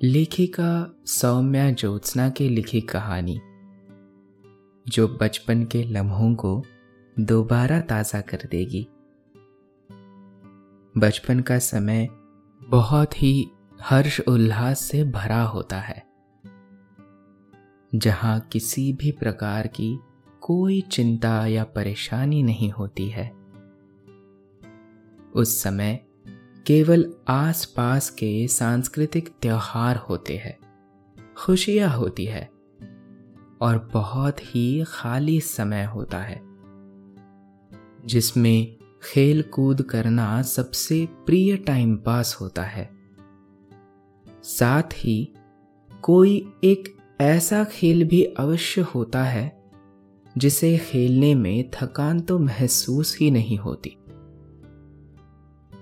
लेखिका 0.00 0.96
सौम्या 1.06 1.70
ज्योत्सना 1.70 2.28
की 2.30 2.48
लिखी 2.48 2.80
कहानी, 2.80 3.40
जो 4.86 5.06
बचपन 5.22 5.64
के 5.64 5.82
लम्हों 5.82 6.34
को 6.34 6.62
दोबारा 7.18 7.80
ताज़ा 7.80 8.20
कर 8.20 8.48
देगी। 8.50 8.82
बचपन 10.94 11.40
का 11.40 11.58
समय 11.58 12.08
बहुत 12.60 13.22
ही 13.22 13.50
हर्ष 13.80 14.20
उल्लास 14.20 14.80
से 14.80 15.04
भरा 15.04 15.42
होता 15.42 15.78
है, 15.78 16.02
जहाँ 17.92 18.38
किसी 18.52 18.92
भी 18.92 19.12
प्रकार 19.12 19.66
की 19.66 19.98
कोई 20.40 20.80
चिंता 20.80 21.46
या 21.46 21.64
परेशानी 21.64 22.42
नहीं 22.42 22.70
होती 22.70 23.08
है। 23.08 23.30
उस 25.34 25.62
समय 25.62 26.05
केवल 26.66 27.14
आसपास 27.28 28.10
के 28.10 28.48
सांस्कृतिक 28.48 29.28
त्योहार 29.42 29.96
होते 29.96 30.36
हैं, 30.36 30.58
खुशियाँ 31.36 31.90
होती 31.90 32.24
है, 32.24 32.50
और 33.60 33.90
बहुत 33.92 34.36
ही 34.40 34.84
खाली 34.86 35.40
समय 35.40 35.84
होता 35.84 36.18
है, 36.18 36.42
जिसमें 38.06 38.76
खेल 39.02 39.42
कूद 39.42 39.82
करना 39.82 40.42
सबसे 40.42 41.08
प्रिय 41.26 41.56
टाइम 41.56 41.96
पास 41.96 42.38
होता 42.40 42.62
है। 42.62 42.90
साथ 44.42 44.92
ही 44.94 45.34
कोई 46.02 46.52
एक 46.64 46.96
ऐसा 47.20 47.64
खेल 47.64 48.04
भी 48.04 48.24
अवश्य 48.24 48.80
होता 48.80 49.24
है, 49.24 49.70
जिसे 50.38 50.78
खेलने 50.78 51.34
में 51.34 51.70
थकान 51.70 52.20
तो 52.20 52.38
महसूस 52.38 53.18
ही 53.20 53.30
नहीं 53.30 53.58
होती। 53.58 53.96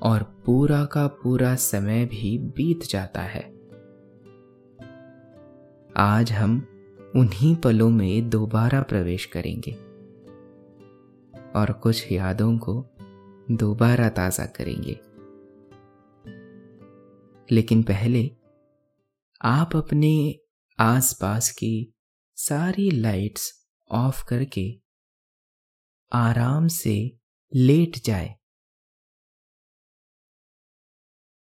और 0.03 0.34
पूरा 0.47 0.85
का 0.85 1.07
पूरा 1.07 1.55
समय 1.55 2.05
भी 2.07 2.39
बीत 2.39 2.83
जाता 2.83 3.23
है। 3.23 3.43
आज 5.97 6.33
हम 6.33 6.67
उन्हीं 7.17 7.57
पलों 7.57 7.91
में 7.91 8.31
दोबारा 8.31 8.83
प्रवेश 8.83 9.27
करेंगे 9.27 9.73
और 11.53 11.73
कुछ 11.73 12.13
यादों 12.13 12.59
को 12.59 12.87
दोबारा 13.51 14.09
ताज़ा 14.09 14.47
करेंगे। 14.47 15.01
लेकिन 17.55 17.83
पहले 17.83 18.31
आप 19.43 19.77
अपने 19.77 20.39
आसपास 20.79 21.51
की 21.51 21.95
सारी 22.37 22.91
लाइट्स 22.91 23.69
ऑफ़ 23.91 24.25
करके 24.29 24.81
आराम 26.13 26.69
से 26.69 27.17
लेट 27.55 28.05
जाए। 28.05 28.35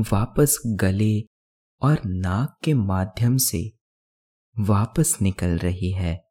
वापस 0.00 0.62
गले 0.66 1.20
और 1.82 2.00
नाक 2.06 2.58
के 2.64 2.74
माध्यम 2.74 3.36
से 3.36 3.72
वापस 4.58 5.18
निकल 5.22 5.58
रही 5.58 5.92
है। 5.92 6.28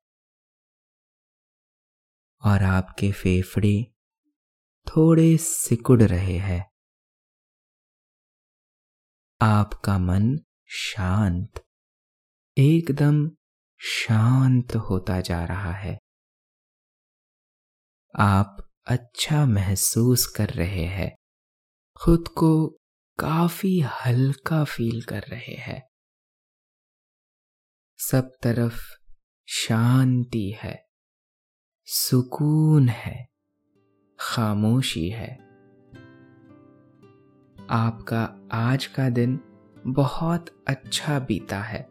और 2.45 2.63
आपके 2.63 3.11
फेफड़े 3.11 3.93
थोड़े 4.87 5.37
सिकुड़ 5.37 6.03
रहे 6.03 6.37
हैं। 6.37 6.71
आपका 9.41 9.97
मन 9.97 10.39
शांत, 10.65 11.65
एकदम 12.57 13.31
शांत 13.77 14.75
होता 14.75 15.21
जा 15.21 15.45
रहा 15.45 15.71
है। 15.71 15.99
आप 18.19 18.71
अच्छा 18.85 19.45
महसूस 19.45 20.25
कर 20.27 20.49
रहे 20.49 20.85
हैं। 20.85 21.15
खुद 22.01 22.27
को 22.27 22.77
काफ़ी 23.19 23.79
हल्का 23.79 24.63
फील 24.63 25.01
कर 25.01 25.21
रहे 25.21 25.55
हैं। 25.55 25.89
सब 27.97 28.31
तरफ़ 28.43 28.81
शांति 29.47 30.55
है, 30.63 30.85
सुकून 31.85 32.89
है, 32.89 33.29
खामोशी 34.19 35.09
है। 35.09 35.35
आपका 37.69 38.49
आज 38.51 38.85
का 38.85 39.09
दिन 39.09 39.39
बहुत 39.87 40.63
अच्छा 40.67 41.19
बीता 41.19 41.61
है, 41.61 41.83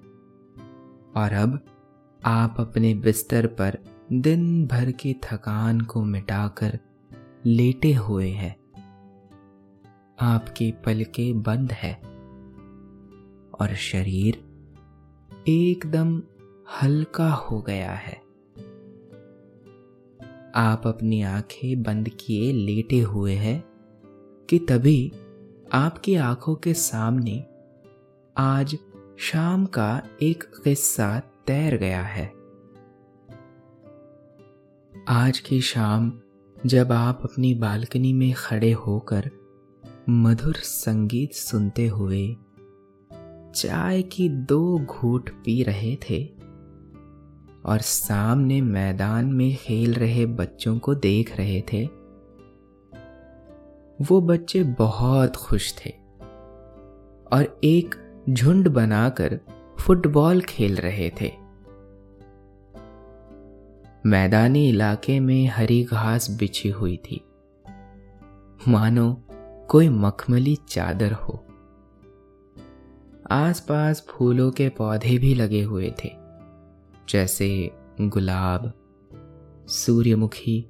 और 1.17 1.32
अब 1.32 1.65
आप 2.25 2.56
अपने 2.59 2.94
बिस्तर 2.94 3.47
पर 3.47 3.79
दिन 4.12 4.67
भर 4.67 4.91
की 4.91 5.15
थकान 5.15 5.81
को 5.81 6.05
मिटाकर 6.05 6.79
लेटे 7.47 7.94
हुए 7.94 8.31
हैं। 8.31 8.63
आपकी 10.20 10.72
पलकें 10.72 11.43
बंद 11.43 11.72
है। 11.72 11.94
और 13.61 13.75
शरीर 13.75 14.44
एकदम 15.49 16.22
हल्का 16.82 17.31
हो 17.31 17.61
गया 17.61 17.93
है। 17.93 18.16
आप 20.55 20.82
अपनी 20.87 21.22
आँखें 21.22 21.82
बंद 21.82 22.08
किए 22.08 22.52
लेटे 22.52 23.00
हुए 23.00 23.32
हैं 23.32 23.64
कि 24.50 24.58
तभी 24.58 25.12
आपकी 25.72 26.14
आँखों 26.14 26.55
के 26.55 26.75
सामने 26.75 27.46
आज 28.37 28.78
शाम 29.19 29.67
का 29.67 30.02
एक 30.22 30.43
किस्सा 30.43 31.20
तैर 31.46 31.76
गया 31.76 32.02
है। 32.02 32.32
आज 35.08 35.38
की 35.38 35.60
शाम 35.60 36.20
जब 36.67 36.93
आप 36.93 37.20
अपनी 37.25 37.55
बालकनी 37.55 38.12
में 38.12 38.34
खड़े 38.34 38.72
होकर 38.72 39.31
मधुर 40.09 40.55
संगीत 40.55 41.33
सुनते 41.33 41.87
हुए 41.87 42.37
चाय 43.55 44.03
की 44.03 44.29
दो 44.29 44.79
घूट 44.79 45.31
पी 45.31 45.62
रहे 45.62 45.97
थे 45.97 46.25
और 47.65 47.79
सामने 47.81 48.61
मैदान 48.61 49.33
में 49.33 49.56
खेल 49.56 49.95
रहे 49.95 50.27
बच्चों 50.27 50.79
को 50.79 50.95
देख 50.95 51.37
रहे 51.37 51.62
थे। 51.73 51.85
वो 54.05 54.21
बच्चे 54.21 54.62
बहुत 54.62 55.37
खुश 55.37 55.75
थे 55.87 55.91
और 57.33 57.61
एक 57.65 57.95
झुंड 58.31 58.69
बनाकर 58.69 59.41
फुटबॉल 59.81 60.41
खेल 60.41 60.77
रहे 60.77 61.11
थे। 61.21 61.33
मैदानी 64.06 64.69
इलाके 64.69 65.21
में 65.21 65.47
हरी 65.47 65.85
घास 65.85 66.31
बिछी 66.31 66.69
हुई 66.69 66.97
थी। 66.97 67.25
मानो 68.69 69.21
कोई 69.69 69.88
मखमली 69.88 70.56
चादर 70.69 71.12
हो। 71.12 71.44
आसपास 73.31 74.06
फूलों 74.11 74.50
के 74.50 74.69
पौधे 74.69 75.19
भी 75.19 75.34
लगे 75.34 75.62
हुए 75.62 75.93
थे, 76.05 76.11
जैसे 77.08 77.49
गुलाब, 78.00 78.72
सूर्यमुखी 79.69 80.61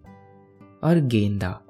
और 0.85 1.01
गेंदा। 1.01 1.61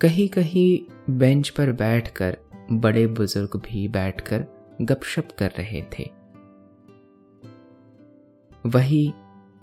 कहीं 0.00 0.28
कहीं 0.28 0.78
बेंच 1.18 1.48
पर 1.48 1.72
बैठकर 1.72 2.38
बड़े 2.72 3.06
बुज़ुर्ग 3.06 3.56
भी 3.56 3.88
बैठकर 3.88 4.46
गपशप 4.82 5.28
कर 5.38 5.50
रहे 5.50 5.82
थे। 5.82 6.10
वही 8.66 9.12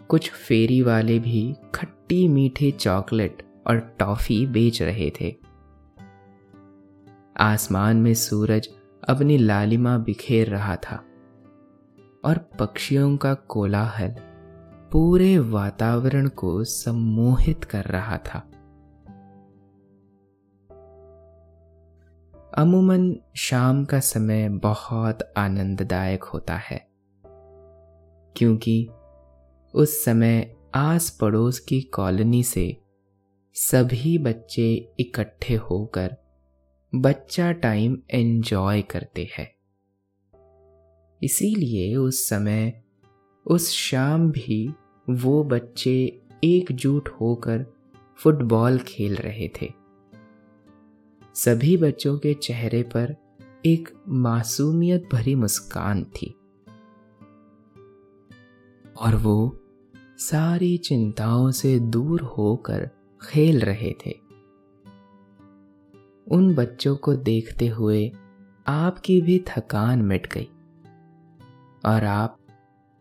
कुछ 0.08 0.32
फेरी 0.32 0.82
वाले 0.82 1.20
भी 1.20 1.56
खट्टी 1.76 2.28
मीठे 2.28 2.72
चॉकलेट 2.72 3.53
और 3.68 3.80
टॉफी 4.00 4.48
बेच 4.48 4.82
रहे 4.82 5.12
थे। 5.22 5.36
आसमान 7.38 7.98
में 7.98 8.14
सूरज 8.14 8.70
अपनी 9.10 9.38
लालिमा 9.38 9.98
बिखेर 9.98 10.50
रहा 10.50 10.76
था 10.76 11.04
और 12.26 12.38
पक्षियों 12.60 13.18
का 13.18 13.34
कोलाहल 13.34 14.16
पूरे 14.92 15.38
वातावरण 15.38 16.28
को 16.28 16.64
सम्मोहित 16.64 17.64
कर 17.64 17.84
रहा 17.84 18.18
था। 18.18 18.50
अमूमन 22.58 23.16
शाम 23.36 23.86
का 23.86 24.00
समय 24.00 24.50
बहुत 24.50 25.34
आनंददायक 25.38 26.24
होता 26.24 26.56
है, 26.56 26.88
क्योंकि 28.36 28.90
उस 29.74 30.06
समय 30.06 30.56
आस 30.76 31.10
पड़ोस 31.10 31.60
की 31.60 31.82
कॉलोनी 31.82 32.44
से 32.44 32.83
सभी 33.56 34.18
बच्चे 34.18 34.94
इकट्ठे 35.00 35.56
होकर 35.56 36.18
बच्चा 36.96 37.52
टाइम 37.52 37.98
एंजॉय 38.12 38.82
करते 38.82 39.30
हैं। 39.38 39.56
इसीलिए 41.24 41.96
उस 41.96 42.30
समय, 42.30 42.84
उस 43.46 43.70
शाम 43.70 44.32
भी 44.32 44.74
वो 45.10 45.44
बच्चे 45.44 46.22
एकजुट 46.44 47.10
होकर 47.10 47.66
फुटबॉल 48.18 48.80
खेल 48.80 49.16
रहे 49.16 49.48
थे। 49.48 49.74
सभी 51.36 51.78
बच्चों 51.78 52.20
के 52.20 52.34
चेहरे 52.34 52.84
पर 52.84 53.16
एक 53.66 53.90
मासूमियत 54.08 55.10
भरी 55.14 55.36
मुस्कान 55.36 56.04
थी। 56.04 56.36
और 59.02 59.16
वो 59.16 59.60
सारी 60.18 60.78
चिंताओं 60.78 61.52
से 61.52 61.80
दूर 61.80 62.22
होकर 62.22 62.90
खेल 63.24 63.62
रहे 63.62 63.94
थे। 64.06 64.12
उन 66.32 66.56
बच्चों 66.56 66.96
को 66.96 67.16
देखते 67.16 67.68
हुए 67.68 68.12
आपकी 68.68 69.22
भी 69.22 69.44
थकान 69.48 70.02
मिट 70.02 70.28
गई 70.34 70.48
और 71.86 72.04
आप 72.04 72.38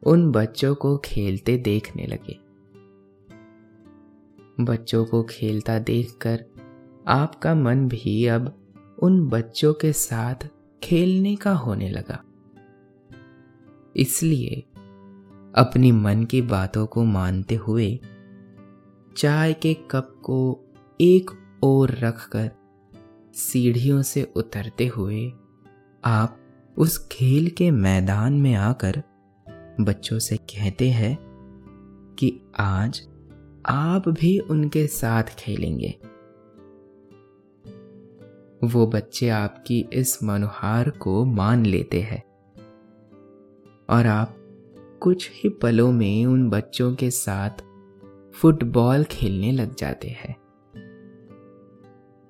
उन 0.02 0.32
बच्चों 0.32 0.74
को 0.74 0.96
खेलते 0.98 1.56
देखने 1.56 2.06
लगे। 2.06 2.38
बच्चों 4.64 5.04
को 5.04 5.22
खेलता 5.22 5.78
देखकर 5.78 6.44
आपका 7.08 7.54
मन 7.54 7.88
भी 7.88 8.26
अब 8.26 8.58
उन 8.98 9.28
बच्चों 9.28 9.74
के 9.74 9.92
साथ 9.92 10.48
खेलने 10.82 11.36
का 11.36 11.52
होने 11.52 11.88
लगा। 11.88 12.24
इसलिए 13.96 14.60
अपनी 15.54 15.92
मन 15.92 16.24
की 16.24 16.42
बातों 16.42 16.86
को 16.86 17.04
मानते 17.04 17.54
हुए 17.54 18.00
चाय 19.16 19.52
के 19.52 19.74
कप 19.74 20.20
को 20.22 20.60
एक 21.00 21.30
ओर 21.62 21.90
रखकर 21.90 22.50
सीढ़ियों 23.34 24.02
से 24.02 24.32
उतरते 24.36 24.86
हुए 24.86 25.32
आप 26.04 26.38
उस 26.78 27.08
खेल 27.12 27.50
के 27.50 27.70
मैदान 27.70 28.32
में 28.32 28.54
आकर 28.54 29.02
बच्चों 29.80 30.18
से 30.18 30.36
कहते 30.36 30.90
हैं 30.90 31.18
कि 32.18 32.40
आज 32.58 33.08
आप 33.66 34.08
भी 34.08 34.38
उनके 34.38 34.86
साथ 34.86 35.22
खेलेंगे। 35.22 35.98
वो 38.64 38.86
बच्चे 38.86 39.28
आपकी 39.28 39.88
इस 39.92 40.22
मनोहार 40.22 40.90
को 40.90 41.24
मान 41.24 41.66
लेते 41.66 42.00
हैं 42.00 42.22
और 43.90 44.06
आप 44.06 44.36
कुछ 45.00 45.30
ही 45.34 45.48
पलों 45.48 45.92
में 45.92 46.26
उन 46.26 46.50
बच्चों 46.50 46.94
के 46.94 47.10
साथ 47.10 47.71
फुटबॉल 48.34 49.04
खेलने 49.04 49.52
लग 49.52 49.74
जाते 49.74 50.08
हैं। 50.08 50.42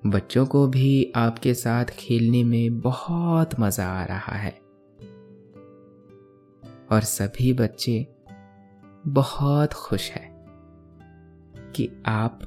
बच्चों 0.05 0.45
को 0.45 0.67
भी 0.67 1.11
आपके 1.15 1.53
साथ 1.53 1.85
खेलने 1.85 2.43
में 2.43 2.79
बहुत 2.79 3.49
मज़ा 3.59 3.87
आ 3.87 4.03
रहा 4.03 4.35
है। 4.35 4.61
और 6.91 7.01
सभी 7.01 7.53
बच्चे 7.53 8.15
बहुत 9.07 9.73
खुश 9.73 10.11
हैं 10.11 10.33
कि 11.75 11.89
आप 12.05 12.41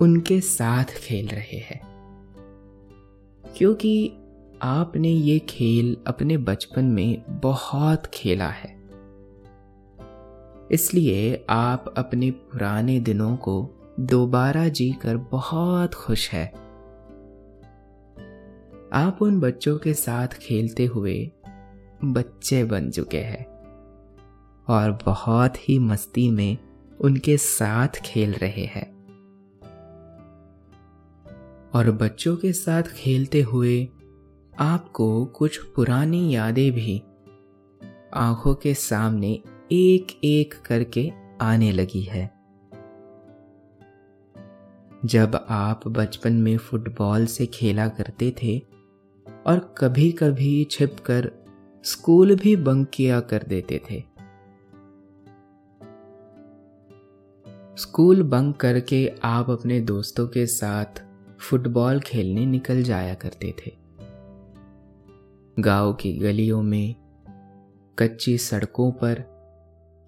उनके 0.00 0.40
साथ 0.40 0.84
खेल 0.84 1.28
रहे 1.28 1.58
हैं। 1.58 1.92
क्योंकि 3.56 4.12
आपने 4.62 5.08
ये 5.08 5.38
खेल 5.38 5.96
अपने 6.06 6.36
बचपन 6.36 6.84
में 6.84 7.40
बहुत 7.40 8.06
खेला 8.06 8.48
है। 8.48 8.81
इसलिए 10.72 11.46
आप 11.50 11.94
अपने 11.96 12.30
पुराने 12.30 13.00
दिनों 13.00 13.36
को 13.36 13.70
दोबारा 14.00 14.68
जीकर 14.68 15.16
बहुत 15.16 15.94
खुश 15.94 16.30
है। 16.30 16.46
आप 18.92 19.18
उन 19.20 19.40
बच्चों 19.40 19.78
के 19.78 19.94
साथ 19.94 20.28
खेलते 20.28 20.86
हुए 20.86 21.32
बच्चे 22.04 22.64
बन 22.64 22.90
चुके 22.90 23.18
हैं 23.18 23.46
और 24.68 24.98
बहुत 25.06 25.68
ही 25.68 25.78
मस्ती 25.78 26.30
में 26.30 26.58
उनके 27.00 27.36
साथ 27.36 27.88
खेल 27.88 28.32
रहे 28.32 28.64
हैं। 28.64 28.92
और 31.74 31.90
बच्चों 31.90 32.36
के 32.36 32.52
साथ 32.52 32.82
खेलते 32.82 33.42
हुए 33.42 33.88
आपको 34.58 35.24
कुछ 35.24 35.56
पुरानी 35.56 36.34
यादें 36.34 36.72
भी 36.72 37.02
आँखों 38.14 38.54
के 38.54 38.74
सामने 38.74 39.42
एक 39.74 40.20
एक 40.24 40.54
करके 40.66 41.12
आने 41.40 41.72
लगी 41.72 42.00
है। 42.00 42.32
जब 45.04 45.46
आप 45.48 45.88
बचपन 45.88 46.32
में 46.32 46.56
फुटबॉल 46.56 47.26
से 47.26 47.46
खेला 47.46 47.88
करते 47.88 48.34
थे 48.42 48.58
और 49.46 49.74
कभी 49.78 50.12
कभी 50.12 50.64
छिपकर 50.70 51.32
स्कूल 51.84 52.36
भी 52.36 52.56
बंक 52.56 52.90
किया 52.94 53.20
कर 53.20 53.42
देते 53.42 53.80
थे। 53.90 54.04
स्कूल 57.76 58.22
बंक 58.22 58.56
करके 58.56 59.12
आप 59.24 59.50
अपने 59.50 59.80
दोस्तों 59.80 60.28
के 60.28 60.46
साथ 60.46 61.04
फुटबॉल 61.40 62.00
खेलने 62.00 62.46
निकल 62.46 62.82
जाया 62.82 63.14
करते 63.14 63.54
थे। 63.66 63.72
गाँव 65.58 65.92
की 65.92 66.12
गलियों 66.12 66.62
में, 66.62 66.94
कच्ची 67.98 68.38
सड़कों 68.38 68.92
पर 68.92 69.31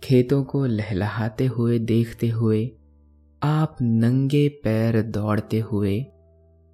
खेतों 0.04 0.44
को 0.44 0.66
लहलहाते 0.66 1.46
हुए 1.46 1.78
देखते 1.78 2.28
हुए, 2.28 2.70
आप 3.42 3.76
नंगे 3.82 4.48
पैर 4.48 5.02
दौड़ते 5.02 5.60
हुए, 5.60 6.06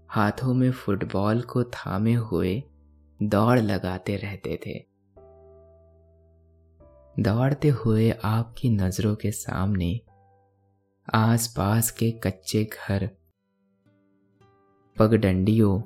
हाथों 0.09 0.55
में 0.55 0.71
फुटबॉल 0.71 1.43
को 1.43 1.65
थामे 1.65 2.15
हुए 2.15 2.63
दौड़ 3.23 3.59
लगाते 3.59 4.17
रहते 4.17 4.59
थे। 4.67 4.79
दौड़ते 7.23 7.69
हुए 7.69 8.11
आपकी 8.25 8.71
नज़रों 8.71 9.15
के 9.17 9.31
सामने, 9.31 10.01
आसपास 11.15 11.91
के 11.91 12.11
कच्चे 12.11 12.65
घर, 12.65 13.11
पगडंडियों 14.99 15.83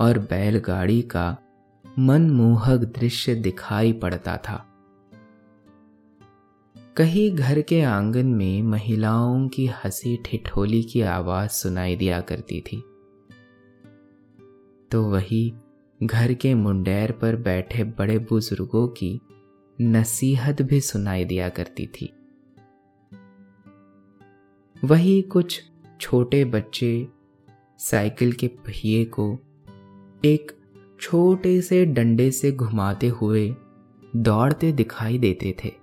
और 0.00 0.18
बैलगाड़ी 0.18 1.02
का 1.02 1.36
मनमोहक 1.98 2.80
दृश्य 2.98 3.34
दिखाई 3.34 3.92
पड़ता 3.92 4.36
था। 4.36 4.71
कहीं 6.96 7.34
घर 7.34 7.60
के 7.60 7.82
आँगन 7.82 8.26
में 8.26 8.62
महिलाओं 8.62 9.48
की 9.48 9.66
हँसी 9.66 10.16
ठिठोली 10.24 10.82
की 10.82 11.00
आवाज़ 11.00 11.50
सुनाई 11.50 11.96
दिया 11.96 12.20
करती 12.20 12.60
थी। 12.60 12.76
तो 14.90 15.02
वही 15.02 15.54
घर 16.02 16.34
के 16.34 16.54
मुंडेर 16.54 17.12
पर 17.12 17.36
बैठे 17.36 17.84
बड़े 17.84 18.18
बुज़ुर्गों 18.18 18.88
की 18.88 19.20
नसीहत 19.80 20.62
भी 20.62 20.80
सुनाई 20.80 21.24
दिया 21.24 21.48
करती 21.48 21.86
थी। 21.86 22.12
वही 24.84 25.22
कुछ 25.22 25.62
छोटे 26.00 26.44
बच्चे 26.44 27.08
साइकिल 27.78 28.32
के 28.32 28.48
पहिए 28.48 29.04
को 29.04 29.38
एक 30.24 30.52
छोटे 31.00 31.60
से 31.60 31.84
डंडे 31.84 32.30
से 32.30 32.52
घुमाते 32.52 33.08
हुए 33.08 33.54
दौड़ते 34.16 34.72
दिखाई 34.72 35.18
देते 35.18 35.56
थे। 35.64 35.81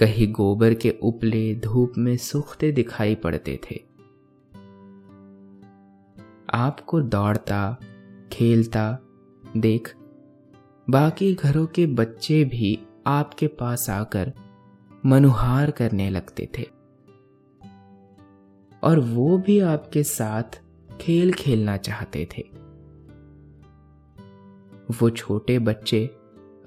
कहीं 0.00 0.32
गोबर 0.32 0.74
के 0.74 0.90
उपले 1.02 1.54
धूप 1.54 1.92
में 1.98 2.16
सूखते 2.16 2.72
दिखाई 2.72 3.14
पड़ते 3.14 3.60
थे। 3.70 3.76
आपको 6.54 7.00
दौड़ता, 7.00 7.76
खेलता, 8.32 8.98
देख, 9.56 9.94
बाकी 10.90 11.34
घरों 11.34 11.66
के 11.66 11.86
बच्चे 11.86 12.44
भी 12.44 12.86
आपके 13.06 13.46
पास 13.46 13.90
आकर 13.90 14.32
मनुहार 15.06 15.70
करने 15.70 16.10
लगते 16.10 16.48
थे। 16.58 16.62
और 18.82 18.98
वो 18.98 19.38
भी 19.38 19.60
आपके 19.60 20.02
साथ 20.02 20.62
खेल 21.00 21.32
खेलना 21.32 21.76
चाहते 21.76 22.28
थे। 22.38 22.42
वो 25.00 25.10
छोटे 25.10 25.58
बच्चे 25.58 26.19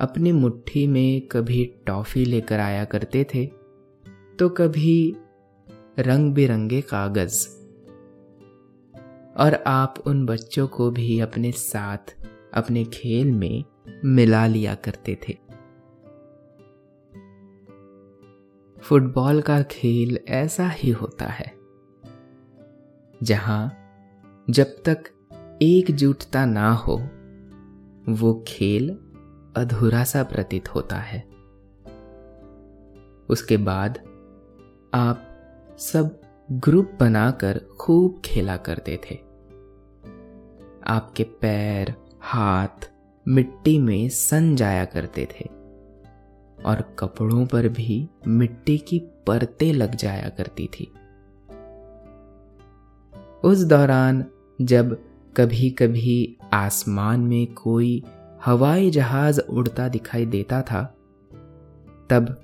अपनी 0.04 0.32
मुट्ठी 0.32 0.88
में 0.88 1.28
कभी 1.28 1.66
टॉफी 1.88 2.26
लेकर 2.26 2.60
आया 2.60 2.86
करते 2.86 3.26
थे 3.34 3.46
तो 4.40 4.50
कभी 4.50 5.16
रंग 6.00 6.34
बिरंगे 6.34 6.82
कागज़। 6.82 7.48
और 9.38 9.64
आप 9.68 10.04
उन 10.06 10.26
बच्चों 10.26 10.68
को 10.68 10.90
भी 10.92 11.20
अपने 11.20 11.52
साथ, 11.52 12.16
अपने 12.54 12.84
खेल 12.86 13.32
में 13.32 13.64
मिला 14.06 14.46
लिया 14.48 14.76
करते 14.76 15.18
थे। 15.28 15.38
फुटबॉल 18.78 19.42
का 19.42 19.62
खेल 19.62 20.20
ऐसा 20.28 20.68
ही 20.70 20.92
होता 20.92 21.26
है, 21.26 21.52
जहाँ 23.24 23.74
जब 24.50 24.76
तक 24.86 25.04
एकजुटता 25.62 26.46
ना 26.46 26.72
हो, 26.74 26.98
वो 28.10 28.44
खेल 28.48 28.98
अधूरा 29.56 30.04
सा 30.04 30.24
प्रतीत 30.24 30.76
होता 30.76 30.96
है। 30.96 31.20
उसके 33.30 33.58
बाद 33.58 34.00
आप 34.94 35.28
सब 35.78 36.22
ग्रुप 36.52 36.92
बनाकर 37.00 37.58
खूब 37.80 38.22
खेला 38.26 38.58
करते 38.58 38.98
थे। 38.98 39.16
आपके 40.88 41.24
पैर, 41.24 41.96
हाथ, 42.22 42.92
मिट्टी 43.28 43.80
में 43.80 44.10
सन 44.10 44.56
जाया 44.56 44.86
करते 44.86 45.26
थे 45.26 45.50
और 46.66 46.96
कपड़ों 47.00 47.46
पर 47.46 47.68
भी 47.68 48.10
मिट्टी 48.28 48.78
की 48.78 49.00
परतें 49.00 49.74
लग 49.74 49.96
जाया 49.96 50.30
करती 50.30 50.68
थी। 50.68 50.94
उस 53.44 53.64
दौरान 53.64 54.26
जब 54.62 55.06
कभी 55.38 55.70
कभी 55.70 56.38
आसमान 56.54 57.20
में 57.20 57.54
कोई 57.54 58.04
हवाई 58.46 58.90
जहाज़ 58.90 59.42
उड़ता 59.42 59.88
दिखाई 59.88 60.26
देता 60.26 60.62
था। 60.62 60.84
तब 62.10 62.42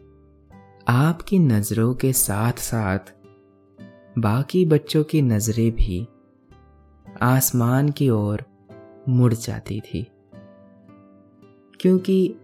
आपकी 0.87 1.39
नज़रों 1.39 1.93
के 1.93 2.13
साथ 2.13 2.53
साथ 2.53 2.99
बाकी 4.19 4.65
बच्चों 4.65 5.03
की 5.03 5.21
नज़रें 5.21 5.71
भी 5.71 6.07
आसमान 7.21 7.89
की 7.89 8.09
ओर 8.09 8.43
मुड़ 9.09 9.33
जाती 9.33 9.81
थी। 9.81 10.07
क्योंकि 11.79 12.35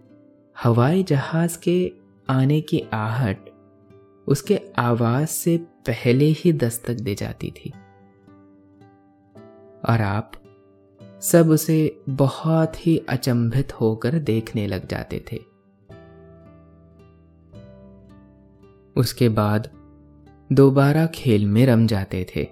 हवाई 0.64 1.02
जहाज़ 1.02 1.58
के 1.58 1.92
आने 2.30 2.60
की 2.60 2.80
आहट 2.92 3.38
उसके 4.28 4.60
आवाज़ 4.78 5.28
से 5.28 5.58
पहले 5.58 6.24
ही 6.24 6.52
दस्तक 6.52 6.94
दे 6.94 7.14
जाती 7.14 7.50
थी। 7.50 7.70
और 9.88 10.00
आप 10.00 10.32
सब 11.20 11.48
उसे 11.50 12.00
बहुत 12.08 12.86
ही 12.86 12.98
अचंभित 12.98 13.80
होकर 13.80 14.18
देखने 14.18 14.66
लग 14.66 14.88
जाते 14.88 15.24
थे। 15.32 15.36
उसके 18.96 19.28
बाद 19.28 19.70
दोबारा 20.52 21.06
खेल 21.06 21.46
में 21.46 21.66
रम 21.66 21.86
जाते 21.86 22.26
थे। 22.36 22.48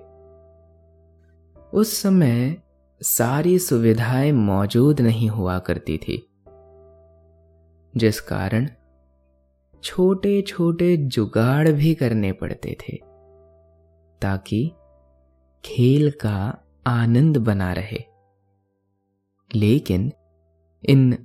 उस 1.72 2.02
समय 2.02 2.56
सारी 3.02 3.58
सुविधाएँ 3.58 4.32
मौजूद 4.32 5.00
नहीं 5.00 5.30
हुआ 5.30 5.58
करती 5.58 5.98
थी, 5.98 6.28
जिस 7.96 8.20
कारण 8.20 8.68
छोटे 9.82 10.42
छोटे 10.42 10.96
जुगाड़ 10.96 11.68
भी 11.68 11.94
करने 11.94 12.32
पड़ते 12.32 12.76
थे, 12.80 12.96
ताकि 14.22 14.72
खेल 15.64 16.10
का 16.10 16.64
आनंद 16.86 17.36
बना 17.36 17.72
रहे। 17.72 18.13
लेकिन 19.54 20.12
इन 20.84 21.18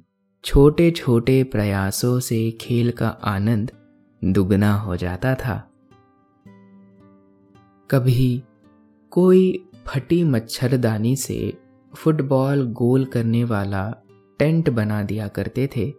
छोटे 0.43 0.91
छोटे 0.91 1.43
प्रयासों 1.43 2.19
से 2.19 2.51
खेल 2.51 2.91
का 2.91 3.07
आनंद 3.07 3.71
दुगना 4.23 4.73
हो 4.75 4.95
जाता 4.95 5.35
था। 5.35 5.71
कभी 7.91 8.43
कोई 9.11 9.69
फटी 9.87 10.23
मच्छरदानी 10.23 11.15
से 11.15 11.57
फुटबॉल 11.95 12.71
गोल 12.71 13.05
करने 13.05 13.43
वाला 13.43 13.95
टेंट 14.39 14.69
बना 14.69 15.03
दिया 15.03 15.27
करते 15.27 15.69
थे, 15.77 15.93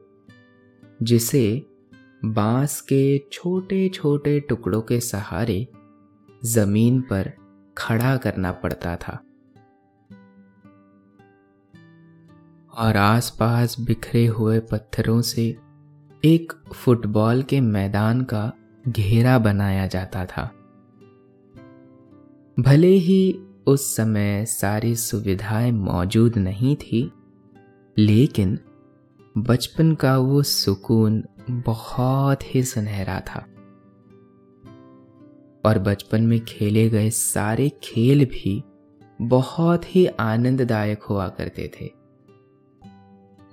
जिसे 1.02 1.66
बाँस 2.24 2.80
के 2.80 3.18
छोटे 3.32 3.88
छोटे 3.88 4.40
टुकड़ों 4.40 4.82
के 4.82 5.00
सहारे 5.00 5.68
ज़मीन 6.44 7.00
पर 7.00 7.32
खड़ा 7.78 8.16
करना 8.16 8.52
पड़ता 8.52 8.96
था। 8.96 9.24
और 12.78 12.96
आसपास 12.96 13.80
बिखरे 13.80 14.26
हुए 14.26 14.60
पत्थरों 14.60 15.22
से 15.22 15.56
एक 16.24 16.52
फुटबॉल 16.72 17.42
के 17.42 17.60
मैदान 17.60 18.22
का 18.22 18.52
घेरा 18.88 19.38
बनाया 19.38 19.86
जाता 19.86 20.26
था। 20.26 20.54
भले 22.60 22.88
ही 22.88 23.38
उस 23.66 23.96
समय 23.96 24.46
सारी 24.46 24.96
सुविधाएँ 24.96 25.72
मौजूद 25.72 26.38
नहीं 26.38 26.76
थी, 26.76 27.12
लेकिन 27.98 28.58
बचपन 29.38 29.94
का 29.94 30.18
वो 30.18 30.42
सुकून 30.42 31.24
बहुत 31.50 32.54
ही 32.54 32.62
सुनहरा 32.62 33.20
था। 33.20 33.46
और 35.64 35.78
बचपन 35.78 36.22
में 36.22 36.40
खेले 36.40 36.88
गए 36.88 37.10
सारे 37.10 37.68
खेल 37.68 38.24
भी 38.24 38.64
बहुत 39.22 39.96
ही 39.96 40.06
आनंददायक 40.06 41.02
हुआ 41.02 41.28
करते 41.28 41.72
थे। 41.80 41.99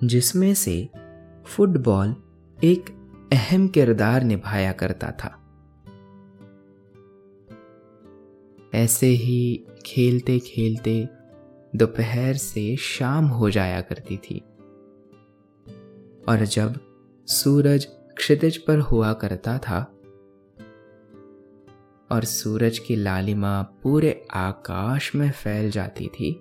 जिसमें 0.04 0.54
से 0.54 0.88
फुटबॉल 1.46 2.16
एक 2.64 2.90
अहम 3.32 3.68
किरदार 3.68 4.22
निभाया 4.22 4.72
करता 4.72 5.10
था। 5.10 5.44
ऐसे 8.74 9.06
ही 9.06 9.66
खेलते 9.86 10.38
खेलते 10.38 11.08
दोपहर 11.76 12.34
से 12.34 12.76
शाम 12.76 13.24
हो 13.24 13.50
जाया 13.50 13.80
करती 13.80 14.16
थी। 14.16 14.38
और 16.28 16.44
जब 16.44 16.80
सूरज 17.26 17.84
क्षितिज 18.16 18.56
पर 18.56 18.78
हुआ 18.78 19.12
करता 19.12 19.58
था 19.58 19.84
और 22.12 22.24
सूरज 22.24 22.78
की 22.78 22.96
लालिमा 22.96 23.62
पूरे 23.62 24.26
आकाश 24.30 25.14
में 25.14 25.30
फैल 25.30 25.70
जाती 25.70 26.06
थी, 26.06 26.32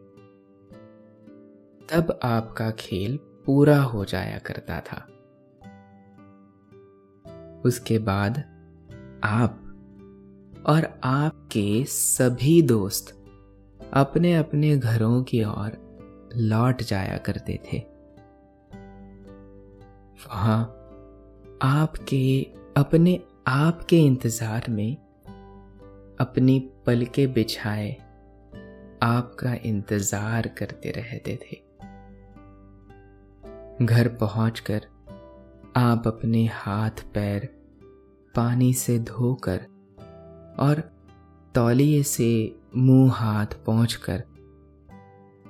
तब 1.90 2.20
आपका 2.24 2.72
खेल 2.72 3.20
पूरा 3.48 3.82
हो 3.82 4.06
जाया 4.06 4.38
करता 4.38 4.80
था। 4.80 4.98
उसके 7.66 8.00
बाद 8.00 8.38
आप 9.24 9.64
और 10.66 11.00
आपके 11.04 11.84
सभी 11.86 12.62
दोस्त 12.62 13.14
अपने 13.94 14.36
अपने 14.36 14.78
घरों 14.78 15.24
की 15.24 15.44
ओर 15.44 15.78
लौट 16.36 16.82
जाया 16.82 17.18
करते 17.18 17.60
थे। 17.66 17.78
वहाँ 20.28 20.62
आपके, 21.62 22.42
अपने 22.78 23.20
आप 23.48 23.84
के 23.84 23.98
इंतज़ार 23.98 24.66
में 24.70 24.96
अपनी 26.20 26.60
पलके 26.86 27.28
बिछाए 27.28 27.92
आपका 29.04 29.54
इंतज़ार 29.66 30.48
करते 30.48 30.92
रहते 30.92 31.40
थे। 31.44 31.67
घर 33.82 34.08
पहुंचकर 34.08 34.86
आप 35.76 36.08
अपने 36.08 36.46
हाथ 36.46 36.90
पैर 36.90 37.46
पानी 38.36 38.74
से 38.74 39.00
धोकर 39.00 39.60
और 40.60 40.80
तौलिए 41.56 42.04
से 42.04 42.60
मुँह 42.76 43.12
हाथ 43.12 43.46
पहुंचकर 43.66 44.24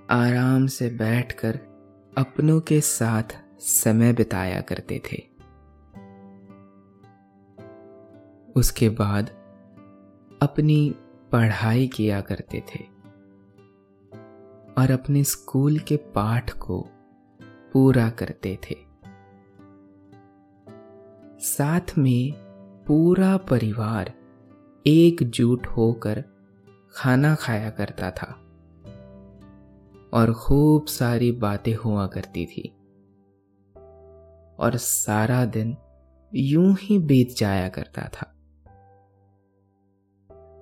आराम 0.09 0.67
से 0.67 0.89
बैठकर 0.89 1.59
अपनों 2.17 2.61
के 2.61 2.81
साथ 2.81 3.59
समय 3.59 4.13
बिताया 4.13 4.61
करते 4.61 5.01
थे। 5.11 5.23
उसके 8.55 8.89
बाद 8.89 9.29
अपनी 10.41 10.95
पढ़ाई 11.31 11.87
किया 11.87 12.21
करते 12.21 12.59
थे 12.59 12.83
और 14.77 14.91
अपने 14.91 15.23
स्कूल 15.23 15.79
के 15.79 15.97
पाठ 15.97 16.51
को 16.51 16.89
पूरा 17.77 18.09
करते 18.09 18.59
थे। 18.63 18.75
साथ 21.39 21.97
में 21.97 22.31
पूरा 22.87 23.37
परिवार 23.37 24.13
एकजुट 24.87 25.67
होकर 25.67 26.23
खाना 26.91 27.35
खाया 27.35 27.69
करता 27.69 28.11
था 28.11 28.27
और 30.13 30.33
खूब 30.33 30.85
सारी 30.85 31.31
बातें 31.31 31.75
हुआ 31.75 32.07
करती 32.07 32.45
थी। 32.45 32.75
और 34.59 34.71
सारा 34.75 35.45
दिन 35.45 35.77
यूँ 36.35 36.77
ही 36.81 36.99
बीत 36.99 37.35
जाया 37.37 37.69
करता 37.69 38.01
था। 38.01 38.33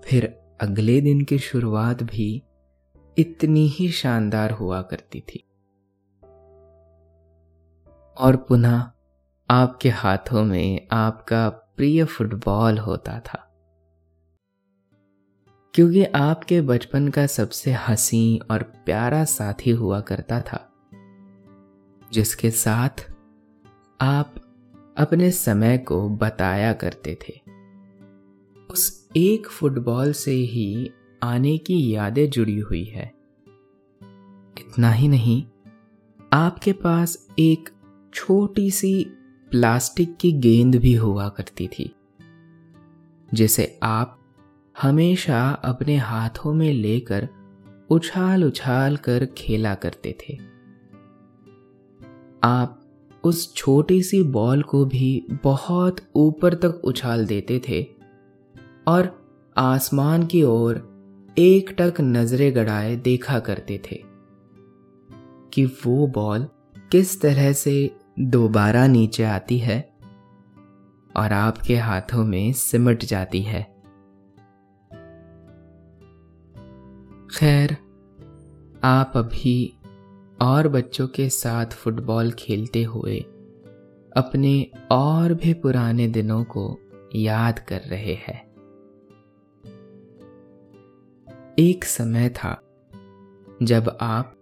फिर 0.06 0.42
अगले 0.62 1.02
दिन 1.02 1.22
की 1.22 1.40
शुरुआत 1.40 2.04
भी 2.04 2.44
इतनी 3.18 3.68
ही 3.68 3.90
शानदार 3.90 4.52
हुआ 4.52 4.82
करती 4.82 5.22
थी। 5.22 5.45
और 8.18 8.36
पुनः 8.36 8.92
आपके 9.50 9.90
हाथों 9.90 10.44
में 10.44 10.88
आपका 10.92 11.50
प्रिय 11.50 12.06
फुटबॉल 12.06 12.78
होता 12.78 13.20
था। 13.20 13.42
क्योंकि 15.74 16.04
आपके 16.04 16.62
बचपन 16.62 17.08
का 17.08 17.28
सबसे 17.28 17.72
हसी 17.72 18.40
और 18.52 18.64
प्यारा 18.64 19.24
साथी 19.24 19.72
हुआ 19.72 20.00
करता 20.00 20.42
था, 20.42 20.74
जिसके 22.14 22.52
साथ 22.52 23.14
आप 24.02 24.36
अपने 24.98 25.32
समय 25.32 25.78
को 25.78 26.10
बताया 26.10 26.74
करते 26.74 27.18
थे। 27.22 27.42
उस 28.72 29.10
एक 29.18 29.48
फुटबॉल 29.48 30.14
से 30.14 30.32
ही 30.32 30.92
आने 31.24 31.58
की 31.58 31.94
यादें 31.94 32.30
जुड़ी 32.30 32.60
हुई 32.60 32.84
है। 32.84 33.14
इतना 34.60 34.92
ही 34.92 35.08
नहीं, 35.08 35.44
आपके 36.34 36.74
पास 36.74 37.28
एक 37.40 37.70
छोटी 38.16 38.72
सी 38.72 39.06
प्लास्टिक 39.52 40.18
की 40.18 40.32
गेंद 40.32 40.76
भी 40.76 40.94
हुआ 40.94 41.30
करती 41.30 41.68
थी, 41.68 41.96
जिसे 43.34 43.80
आप 43.84 44.20
हमेशा 44.82 45.50
अपने 45.50 45.98
हाथों 45.98 46.54
में 46.54 46.74
लेकर 46.74 47.30
उछाल 47.90 48.44
उछाल 48.44 48.98
कर 48.98 49.26
खेला 49.26 49.76
करते 49.76 50.18
थे। 50.22 50.40
आप 52.44 52.82
उस 53.24 53.56
छोटी 53.56 54.04
सी 54.04 54.24
बॉल 54.24 54.62
को 54.62 54.86
भी 54.86 55.28
बहुत 55.44 55.98
ऊपर 56.16 56.54
तक 56.54 56.82
उछाल 56.84 57.26
देते 57.26 57.62
थे 57.70 57.88
और 58.88 59.26
आसमान 59.58 60.26
की 60.26 60.44
ओर 60.44 60.96
एक 61.38 61.76
टक 61.80 61.94
नजरे 62.02 62.52
गड़ाए 62.52 62.96
देखा 62.96 63.40
करते 63.40 63.82
थे 63.92 64.04
कि 65.54 65.66
वो 65.66 66.08
बॉल 66.08 66.48
किस 66.92 67.22
तरह 67.22 67.54
से 67.54 67.98
दोबारा 68.20 68.88
नीचे 68.88 69.24
आती 69.24 69.58
है 69.58 69.94
और 71.18 71.34
आपके 71.34 71.76
हाथों 71.78 72.24
में 72.24 72.54
सिमट 72.54 73.06
जाती 73.06 73.42
है। 73.42 73.64
खैर, 77.32 77.78
आप 78.84 79.12
अभी 79.16 79.80
और 80.42 80.68
बच्चों 80.68 81.08
के 81.08 81.30
साथ 81.30 81.66
फुटबॉल 81.66 82.32
खेलते 82.32 82.84
हुए 82.84 83.20
अपने 84.18 84.72
और 84.92 85.34
भी 85.34 85.54
पुराने 85.54 86.08
दिनों 86.08 86.44
को 86.44 86.80
याद 87.16 87.60
कर 87.60 87.80
रहे 87.80 88.14
हैं। 88.14 88.46
एक 91.60 91.84
समय 91.84 92.30
था 92.30 92.62
जब 93.64 93.98
आप 94.02 94.36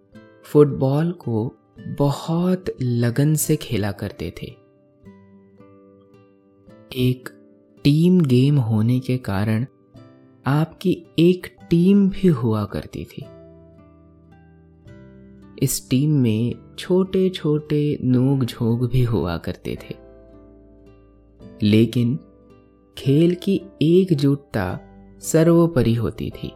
फुटबॉल 0.44 1.12
को 1.12 1.56
बहुत 1.80 2.66
लगन 2.82 3.36
से 3.36 3.56
खेला 3.56 3.92
करते 3.92 4.34
थे। 4.42 4.48
एक 6.96 7.30
टीम 7.84 8.22
गेम 8.22 8.58
होने 8.58 9.00
के 9.00 9.18
कारण 9.18 9.66
आपकी 10.46 11.06
एक 11.20 11.48
टीम 11.70 12.10
भी 12.10 12.28
हुआ 12.28 12.66
करती 12.66 13.06
थी। 13.06 13.26
इस 15.64 15.90
टीम 15.90 16.12
में 16.12 16.76
छोटे 16.80 17.30
छोटे 17.30 18.00
नोक 18.04 18.46
झोंक 18.46 18.92
भी 18.92 19.04
हुआ 19.04 19.38
करते 19.38 19.76
थे। 19.76 19.96
लेकिन 21.62 22.20
खेल 22.98 23.36
की 23.36 23.62
एकजुटता 23.82 24.80
सर्वोपरि 25.20 25.94
होती 25.94 26.30
थी। 26.30 26.54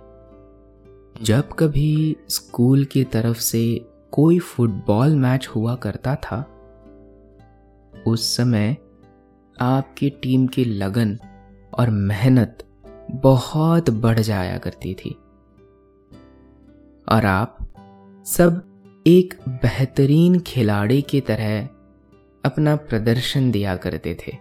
जब 1.24 1.44
कभी 1.60 2.16
स्कूल 2.30 2.86
की 2.86 3.04
तरफ़ 3.04 3.40
से 3.40 3.90
कोई 4.12 4.40
फुटबॉल 4.40 5.16
मैच 5.16 5.48
हुआ 5.48 5.76
करता 5.76 6.16
था, 6.16 6.38
उस 8.08 8.38
समय 8.38 8.78
आपकी 9.62 10.10
टीम 10.10 10.48
की 10.48 10.66
लगन 10.66 11.18
और 11.74 11.90
मेहनत 11.90 12.64
बहुत 13.12 13.90
बढ़ 13.90 14.20
जाया 14.20 14.58
करती 14.58 14.94
थी। 14.94 15.10
और 17.10 17.26
आप 17.26 17.58
सब 18.28 18.64
एक 19.08 19.34
बेहतरीन 19.48 20.40
खिलाड़ी 20.40 21.02
की 21.02 21.22
तरह 21.22 21.66
अपना 22.46 22.76
प्रदर्शन 22.76 23.52
दिया 23.52 23.76
करते 23.76 24.18
थे, 24.28 24.38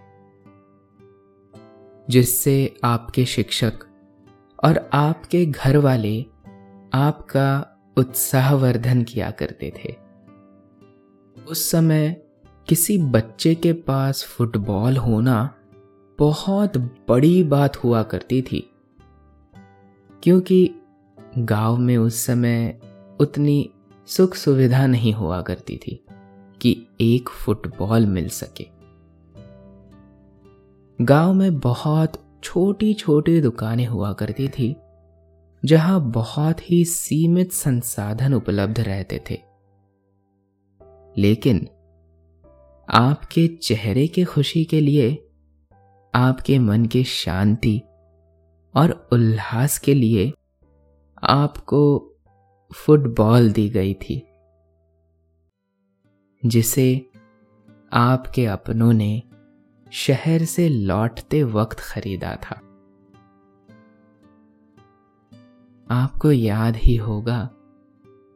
जिससे 2.09 2.75
आपके 2.83 3.25
शिक्षक 3.25 3.73
और 4.63 4.89
आपके 4.93 5.45
घर 5.45 5.77
वाले 5.77 6.21
आपका 6.93 7.76
उत्साहवर्धन 7.97 9.03
किया 9.03 9.31
करते 9.31 9.73
थे। 9.77 9.95
उस 11.51 11.71
समय 11.71 12.21
किसी 12.67 12.97
बच्चे 12.97 13.55
के 13.55 13.73
पास 13.73 14.23
फुटबॉल 14.23 14.97
होना 14.97 15.53
बहुत 16.19 16.77
बड़ी 16.77 17.43
बात 17.43 17.77
हुआ 17.77 18.03
करती 18.03 18.41
थी, 18.41 18.59
क्योंकि 20.23 20.69
गाँव 21.37 21.77
में 21.77 21.97
उस 21.97 22.25
समय 22.25 22.79
उतनी 23.19 23.69
सुख 24.07 24.35
सुविधा 24.35 24.85
नहीं 24.87 25.13
हुआ 25.13 25.41
करती 25.41 25.77
थी 25.77 26.05
कि 26.61 26.87
एक 27.01 27.29
फुटबॉल 27.29 28.05
मिल 28.05 28.29
सके। 28.29 28.67
गाँव 30.99 31.33
में 31.33 31.59
बहुत 31.59 32.21
छोटी 32.43 32.93
छोटी 32.93 33.41
दुकानें 33.41 33.85
हुआ 33.85 34.13
करती 34.13 34.47
थी 34.47 34.75
जहाँ 35.65 36.11
बहुत 36.11 36.71
ही 36.71 36.85
सीमित 36.85 37.51
संसाधन 37.51 38.33
उपलब्ध 38.33 38.79
रहते 38.79 39.23
थे। 39.29 39.39
लेकिन 41.17 41.67
आपके 42.89 43.47
चेहरे 43.47 44.07
के 44.07 44.23
खुशी 44.23 44.65
के 44.65 44.81
लिए, 44.81 45.29
आपके 46.15 46.59
मन 46.59 46.85
की 46.85 47.03
शांति 47.03 47.81
और 48.75 49.09
उल्लास 49.11 49.79
के 49.79 49.93
लिए 49.93 50.33
आपको 51.23 52.13
फुटबॉल 52.75 53.51
दी 53.51 53.69
गई 53.69 53.93
थी, 53.93 54.27
जिसे 56.45 57.09
आपके 57.93 58.45
अपनों 58.45 58.93
ने 58.93 59.23
शहर 59.91 60.45
से 60.45 60.69
लौटते 60.69 61.43
वक्त 61.43 61.79
खरीदा 61.79 62.35
था। 62.35 62.61
आपको 65.91 66.31
याद 66.31 66.75
ही 66.75 66.95
होगा 66.95 67.49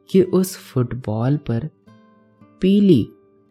कि 0.10 0.22
उस 0.22 0.58
फुटबॉल 0.58 1.38
पर 1.38 1.70
पीली 2.62 3.10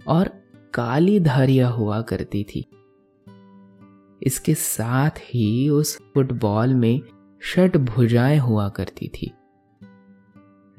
और 0.09 0.29
काली 0.75 1.21
धारियाँ 1.21 1.73
हुआ 1.73 2.03
करती 2.03 2.45
थी। 2.45 2.67
इसके 4.23 4.55
साथ 4.55 5.11
ही 5.11 5.69
उस 5.69 5.99
फुटबॉल 6.15 6.75
में 6.75 7.01
षट 7.43 7.77
भुजाएँ 7.77 8.39
हुआ 8.39 8.69
करती 8.69 9.09
थी, 9.09 9.33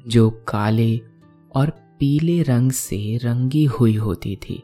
जो 0.08 0.30
काले 0.30 1.00
और 1.54 1.70
पीले 1.70 2.42
रंग 2.42 2.72
से 2.72 3.16
रंगी 3.16 3.64
हुई 3.64 3.96
होती 3.96 4.36
थी। 4.36 4.62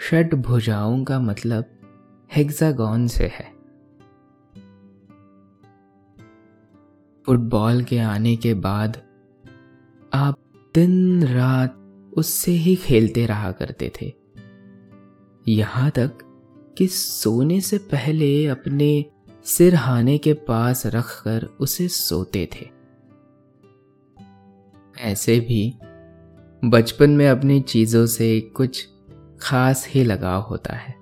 षट 0.00 0.34
भुजाओं 0.34 1.04
का 1.04 1.20
मतलब 1.20 1.64
हेक्सागोन 2.32 3.06
से 3.06 3.24
है। 3.24 3.53
फुटबॉल 7.26 7.82
के 7.82 7.98
आने 7.98 8.36
के 8.36 8.54
बाद 8.54 9.02
आप 10.14 10.38
दिन 10.74 11.24
रात 11.26 11.76
उससे 12.16 12.52
ही 12.52 12.76
खेलते 12.76 13.26
रहा 13.26 13.52
करते 13.52 13.92
थे। 14.02 14.12
यहाँ 15.48 15.90
तक 15.90 16.18
कि 16.78 16.86
सोने 16.86 17.60
से 17.60 17.78
पहले 17.78 18.46
अपने 18.46 19.04
सिरहाने 19.44 20.18
के 20.18 20.32
पास 20.32 20.86
रखकर 20.86 21.44
उसे 21.60 21.88
सोते 21.88 22.48
थे। 22.52 22.68
ऐसे 24.98 25.40
भी 25.40 25.78
बचपन 26.64 27.10
में 27.10 27.28
अपनी 27.28 27.60
चीज़ों 27.60 28.06
से 28.06 28.40
कुछ 28.40 28.88
खास 29.40 29.86
ही 29.88 30.04
लगाव 30.04 30.40
होता 30.40 30.74
है। 30.74 30.94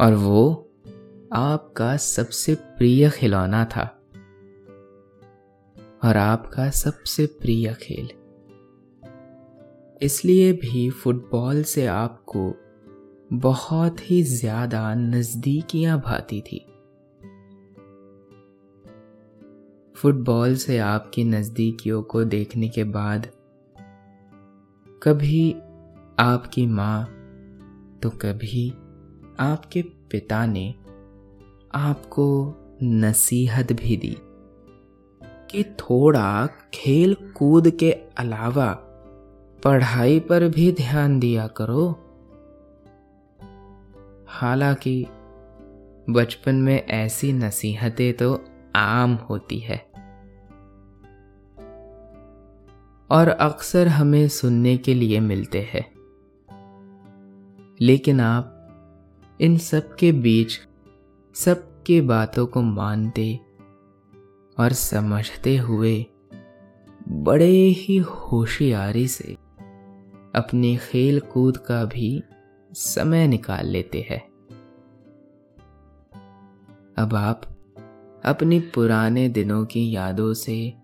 और 0.00 0.14
वो 0.14 0.70
आपका 1.32 1.96
सबसे 1.96 2.54
प्रिय 2.54 3.10
खिलौना 3.10 3.64
था। 3.64 3.96
और 6.02 6.16
आपका 6.16 6.70
सबसे 6.70 7.26
प्रिय 7.26 7.74
खेल। 7.82 8.08
इसलिए 10.02 10.52
भी 10.52 10.88
फुटबॉल 10.90 11.62
से 11.62 11.86
आपको 11.86 12.52
बहुत 13.32 14.10
ही 14.10 14.22
ज़्यादा 14.22 14.94
नजदीकियाँ 14.94 16.00
भाती 16.00 16.40
थी। 16.40 16.66
फुटबॉल 19.96 20.54
से 20.56 20.78
आपकी 20.78 21.24
नजदीकियों 21.24 22.02
को 22.02 22.24
देखने 22.24 22.68
के 22.68 22.84
बाद 22.84 23.26
कभी 25.02 25.52
आपकी 26.18 26.66
माँ 26.66 27.04
तो 28.02 28.10
कभी 28.10 28.70
आपके 29.40 29.82
पिता 29.82 30.44
ने 30.46 30.68
आपको 31.74 32.26
नसीहत 32.82 33.72
भी 33.72 33.96
दी। 33.96 34.16
कि 35.50 35.64
थोड़ा 35.64 36.46
खेल 36.74 37.14
कूद 37.14 37.70
के 37.70 37.92
अलावा 37.92 38.72
पढ़ाई 39.64 40.20
पर 40.20 40.48
भी 40.48 40.72
ध्यान 40.72 41.20
दिया 41.20 41.46
करो। 41.46 41.90
हालाँकि 44.28 45.06
बचपन 46.10 46.54
में 46.54 46.86
ऐसी 46.86 47.32
नसीहतें 47.32 48.16
तो 48.16 48.44
आम 48.76 49.14
होती 49.14 49.58
है। 49.58 49.90
और 53.10 53.28
अक्सर 53.28 53.88
हमें 53.88 54.28
सुनने 54.28 54.76
के 54.76 54.94
लिए 54.94 55.20
मिलते 55.20 55.60
हैं। 55.60 55.94
लेकिन 57.80 58.20
आप 58.20 58.56
इन 59.40 59.58
सब 59.58 59.94
के 59.94 60.12
बीच 60.12 60.60
सबके 61.34 62.00
बातों 62.00 62.46
को 62.46 62.62
मानते 62.62 63.40
और 64.60 64.72
समझते 64.72 65.56
हुए 65.56 66.06
बड़े 67.08 67.54
ही 67.54 67.96
होशियारी 67.96 69.08
से 69.08 69.34
अपने 70.34 70.76
खेल 70.76 71.20
कूद 71.20 71.56
का 71.56 71.84
भी 71.84 72.22
समय 72.72 73.28
निकाल 73.28 73.66
लेते 73.66 74.06
हैं। 74.10 74.20
अब 76.98 77.14
आप 77.14 77.42
अपनी 78.24 78.60
पुराने 78.60 79.28
दिनों 79.28 79.64
की 79.64 79.90
यादों 79.90 80.34
से 80.34 80.74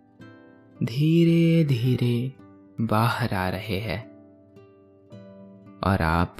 धीरे 0.82 1.64
धीरे 1.64 2.32
बाहर 2.80 3.34
आ 3.34 3.48
रहे 3.48 3.80
हैं 3.80 4.16
और 5.84 6.02
आप 6.02 6.36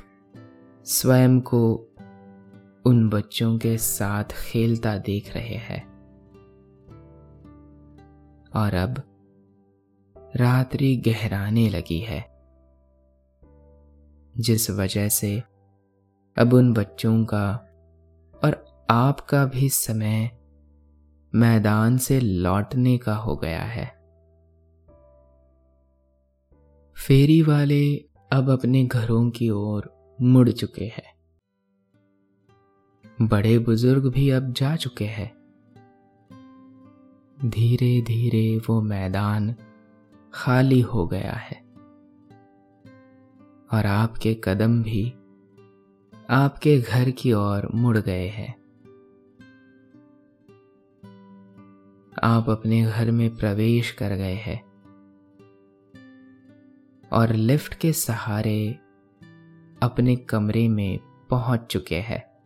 स्वयं 0.85 1.41
को 1.41 1.75
उन 2.87 3.09
बच्चों 3.09 3.59
के 3.59 3.79
साथ 3.79 4.25
खेलता 4.25 4.99
देख 4.99 5.35
रहे 5.35 5.55
हैं। 5.55 5.96
और 8.57 8.75
अब 8.75 9.03
रात्रि 10.37 10.97
गहराने 10.97 11.69
लगी 11.69 11.99
है। 11.99 12.37
जिस 14.39 14.71
वजह 14.71 15.09
से 15.09 15.43
अब 16.39 16.53
उन 16.55 16.73
बच्चों 16.73 17.25
का 17.25 17.53
और 18.45 18.87
आपका 18.91 19.45
भी 19.45 19.69
समय 19.69 20.31
मैदान 21.35 21.99
से 21.99 22.21
लौटने 22.21 22.99
का 22.99 23.17
हो 23.17 23.37
गया 23.37 23.63
है। 23.63 23.87
फेरी 26.95 27.43
वाले 27.43 27.97
अब 28.33 28.51
अपने 28.51 28.85
घरों 28.85 29.31
की 29.31 29.51
ओर 29.51 30.15
मुड़ 30.21 30.51
चुके 30.51 30.85
हैं। 30.85 31.17
बड़े 33.23 33.59
बुज़ुर्ग 33.59 34.11
भी 34.11 34.31
अब 34.31 34.53
जा 34.53 34.77
चुके 34.77 35.05
हैं। 35.05 35.36
धीरे 37.45 38.03
धीरे 38.03 38.59
वो 38.59 38.83
मैदान 38.83 39.55
खाली 40.35 40.81
हो 40.81 41.07
गया 41.07 41.33
है। 41.33 41.65
और 43.73 43.87
आपके 43.87 44.41
कदम 44.45 44.83
भी 44.83 45.15
आपके 46.31 46.79
घर 46.79 47.11
की 47.11 47.33
ओर 47.33 47.69
मुड़ 47.75 47.99
गए 47.99 48.29
हैं। 48.29 48.53
आप 52.23 52.51
अपने 52.51 52.83
घर 52.83 53.11
में 53.11 53.37
प्रवेश 53.37 53.91
कर 53.91 54.11
गए 54.11 54.35
हैं। 54.35 54.67
और 57.13 57.33
लिफ्ट 57.33 57.75
के 57.75 57.93
सहारे 57.93 58.73
अपने 59.83 60.17
कमरे 60.17 60.69
में 60.69 60.99
पहुँच 61.31 61.61
चुके 61.61 62.01
हैं। 62.01 62.37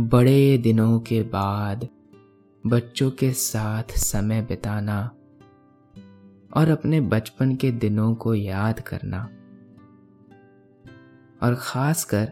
बड़े 0.00 0.58
दिनों 0.58 1.00
के 1.00 1.22
बाद 1.22 1.88
बच्चों 2.66 3.10
के 3.10 3.32
साथ 3.32 3.82
समय 3.90 4.42
बिताना 4.42 5.10
और 6.56 6.68
अपने 6.68 7.00
बचपन 7.00 7.56
के 7.56 7.70
दिनों 7.70 8.14
को 8.14 8.34
याद 8.34 8.80
करना 8.80 9.22
और 11.42 11.54
खासकर 11.58 12.24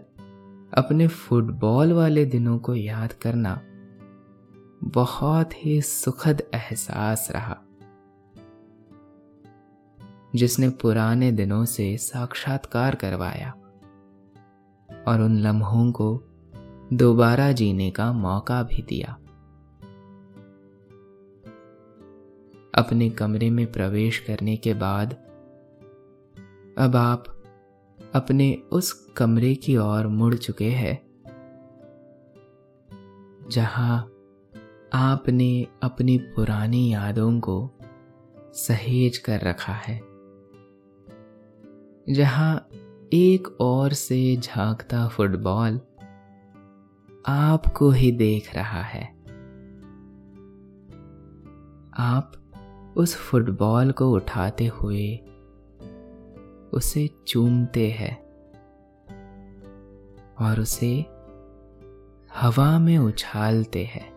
अपने 0.75 1.07
फुटबॉल 1.07 1.93
वाले 1.93 2.25
दिनों 2.25 2.59
को 2.59 2.75
याद 2.75 3.13
करना 3.13 3.61
बहुत 4.85 5.67
ही 5.67 5.83
सुखद 5.83 6.43
एहसास 6.55 7.29
रहा। 7.31 7.57
जिसने 10.35 10.69
पुराने 10.69 11.33
दिनों 11.33 11.65
से 11.65 11.97
साक्षात्कार 11.97 12.95
करवाया 12.95 13.51
और 15.09 15.21
उन 15.21 15.39
लम्हों 15.39 15.93
को 15.93 16.23
दोबारा 16.93 17.53
जीने 17.53 17.91
का 17.91 18.13
मौका 18.13 18.63
भी 18.63 18.83
दिया। 18.83 19.19
अपने 22.75 23.11
कमरे 23.11 23.51
में 23.51 23.73
प्रवेश 23.73 24.19
करने 24.19 24.57
के 24.57 24.75
बाद, 24.75 25.13
अब 26.79 26.97
आप 26.97 27.25
अपने 28.15 28.55
उस 28.73 28.93
कमरे 29.17 29.55
की 29.55 29.77
ओर 29.77 30.07
मुड़ 30.07 30.35
चुके 30.35 30.71
हैं, 30.71 31.01
जहाँ 33.51 33.99
आपने 34.93 35.67
अपनी 35.83 36.17
पुरानी 36.19 36.93
यादों 36.93 37.41
को 37.41 37.71
सहेज 38.55 39.19
कर 39.19 39.41
रखा 39.41 39.73
है, 39.73 40.01
जहाँ 42.11 42.69
एक 43.13 43.57
और 43.61 43.93
से 43.93 44.37
झांकता 44.37 45.07
फुटबॉल 45.09 45.81
आपको 47.27 47.91
ही 47.91 48.13
देख 48.13 48.55
रहा 48.55 48.83
है। 48.83 49.05
आप 51.95 52.33
उस 52.97 53.17
फुटबॉल 53.17 53.93
को 53.93 54.11
उठाते 54.11 54.67
हुए 54.67 55.17
उसे 56.73 57.11
चूमते 57.27 57.91
हैं 57.91 58.23
और 60.41 60.61
उसे 60.61 61.07
हवा 62.37 62.79
में 62.79 62.99
उछालते 62.99 63.85
हैं। 63.85 64.13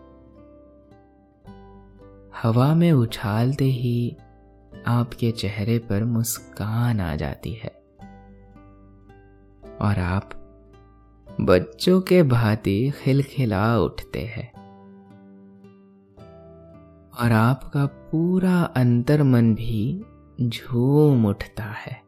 हवा 2.43 2.75
में 2.75 2.91
उछालते 2.91 3.65
ही 3.65 4.17
आपके 4.88 5.31
चेहरे 5.31 5.79
पर 5.79 6.03
मुस्कान 6.03 6.99
आ 6.99 7.15
जाती 7.15 7.53
है 7.53 7.83
और 9.81 9.99
आप 9.99 10.29
बच्चों 11.41 12.01
के 12.01 12.23
भांति 12.23 12.91
खिलखिला 13.03 13.79
उठते 13.79 14.21
हैं। 14.21 14.54
और 17.19 17.32
आपका 17.32 17.86
पूरा 17.86 18.63
अंतर 18.63 19.23
मन 19.23 19.56
भी 19.56 20.06
झूम 20.41 21.25
उठता 21.25 21.63
है। 21.63 22.04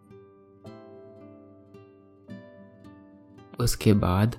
उसके 3.59 3.93
बाद 3.93 4.35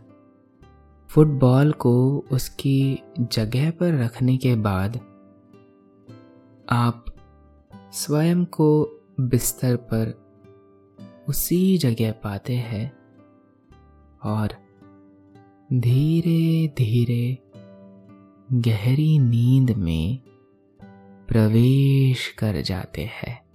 फुटबॉल 1.09 1.73
को 1.73 2.25
उसकी 2.33 3.03
जगह 3.21 3.71
पर 3.71 3.99
रखने 3.99 4.37
के 4.37 4.57
बाद 4.57 5.01
आप 6.71 7.05
स्वयं 7.93 8.45
को 8.45 8.91
बिस्तर 9.21 9.77
पर 9.77 10.29
उसी 11.29 11.79
जगह 11.79 12.13
पाते 12.13 12.55
हैं 12.55 12.97
और 14.23 14.49
धीरे 15.73 16.69
धीरे 16.69 17.39
गहरी 18.53 19.19
नींद 19.19 19.71
में 19.71 20.28
प्रवेश 21.29 22.29
कर 22.39 22.61
जाते 22.61 23.03
हैं। 23.03 23.48